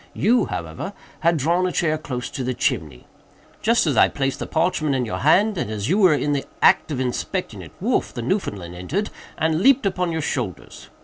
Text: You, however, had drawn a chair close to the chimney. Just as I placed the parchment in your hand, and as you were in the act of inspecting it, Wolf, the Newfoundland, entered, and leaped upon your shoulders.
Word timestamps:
You, 0.15 0.45
however, 0.47 0.93
had 1.19 1.37
drawn 1.37 1.67
a 1.67 1.71
chair 1.71 1.95
close 1.95 2.31
to 2.31 2.43
the 2.43 2.55
chimney. 2.55 3.05
Just 3.61 3.85
as 3.85 3.95
I 3.97 4.07
placed 4.07 4.39
the 4.39 4.47
parchment 4.47 4.95
in 4.95 5.05
your 5.05 5.19
hand, 5.19 5.59
and 5.59 5.69
as 5.69 5.89
you 5.89 5.99
were 5.99 6.15
in 6.15 6.33
the 6.33 6.43
act 6.59 6.89
of 6.89 6.99
inspecting 6.99 7.61
it, 7.61 7.71
Wolf, 7.79 8.11
the 8.11 8.23
Newfoundland, 8.23 8.73
entered, 8.73 9.11
and 9.37 9.61
leaped 9.61 9.85
upon 9.85 10.11
your 10.11 10.21
shoulders. 10.23 10.89